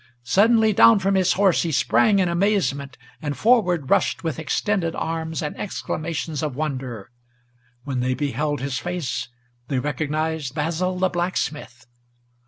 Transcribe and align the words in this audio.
Suddenly 0.23 0.73
down 0.73 0.97
from 0.97 1.13
his 1.13 1.33
horse 1.33 1.61
he 1.61 1.71
sprang 1.71 2.17
in 2.17 2.27
amazement, 2.27 2.97
and 3.21 3.37
forward 3.37 3.91
Rushed 3.91 4.23
with 4.23 4.39
extended 4.39 4.95
arms 4.95 5.43
and 5.43 5.55
exclamations 5.59 6.41
of 6.41 6.55
wonder; 6.55 7.11
When 7.83 7.99
they 7.99 8.15
beheld 8.15 8.61
his 8.61 8.79
face, 8.79 9.27
they 9.67 9.77
recognized 9.77 10.55
Basil 10.55 10.97
the 10.97 11.09
blacksmith. 11.09 11.85